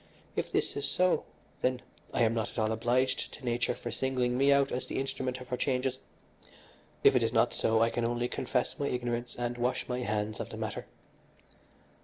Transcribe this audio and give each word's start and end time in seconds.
If 0.35 0.51
this 0.51 0.75
is 0.75 0.87
so, 0.87 1.25
then 1.61 1.79
I 2.11 2.23
am 2.23 2.33
not 2.33 2.49
at 2.49 2.57
all 2.57 2.71
obliged 2.71 3.31
to 3.35 3.45
nature 3.45 3.75
for 3.75 3.91
singling 3.91 4.35
me 4.35 4.51
out 4.51 4.71
as 4.71 4.87
the 4.87 4.97
instrument 4.99 5.39
of 5.39 5.49
her 5.49 5.57
changes; 5.57 5.99
if 7.03 7.15
it 7.15 7.21
is 7.21 7.31
not 7.31 7.53
so 7.53 7.83
I 7.83 7.91
can 7.91 8.03
only 8.03 8.27
confess 8.27 8.79
my 8.79 8.87
ignorance 8.87 9.35
and 9.35 9.59
wash 9.59 9.87
my 9.87 9.99
hands 9.99 10.39
of 10.39 10.49
the 10.49 10.57
matter. 10.57 10.87